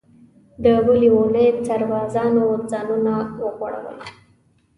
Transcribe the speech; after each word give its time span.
د 0.63 0.65
بلې 0.85 1.09
اوونۍ 1.13 1.47
سربازانو 1.67 2.45
ځانونه 2.71 3.13
وغوړول. 3.41 3.97